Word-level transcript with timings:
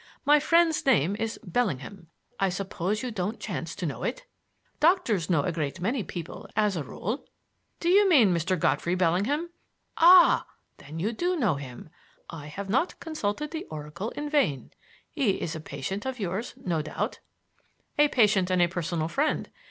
My 0.25 0.39
friend's 0.39 0.83
name 0.83 1.15
is 1.19 1.37
Bellingham. 1.43 2.07
I 2.39 2.49
suppose 2.49 3.03
you 3.03 3.11
don't 3.11 3.39
chance 3.39 3.75
to 3.75 3.85
know 3.85 4.01
it? 4.01 4.25
Doctors 4.79 5.29
know 5.29 5.43
a 5.43 5.51
great 5.51 5.79
many 5.79 6.01
people, 6.03 6.49
as 6.55 6.75
a 6.75 6.81
rule." 6.83 7.27
"Do 7.79 7.87
you 7.87 8.09
mean 8.09 8.33
Mr. 8.33 8.57
Godfrey 8.57 8.95
Bellingham?" 8.95 9.51
"Ah! 9.97 10.47
Then 10.77 10.97
you 10.99 11.11
do 11.11 11.35
know 11.35 11.53
him. 11.53 11.89
I 12.31 12.47
have 12.47 12.67
not 12.67 12.99
consulted 12.99 13.51
the 13.51 13.65
oracle 13.65 14.09
in 14.15 14.27
vain. 14.27 14.71
He 15.11 15.39
is 15.39 15.55
a 15.55 15.59
patient 15.61 16.07
of 16.07 16.19
yours, 16.19 16.55
no 16.57 16.81
doubt?" 16.81 17.19
"A 17.99 18.07
patient 18.07 18.49
and 18.49 18.59
a 18.63 18.67
personal 18.67 19.07
friend. 19.07 19.51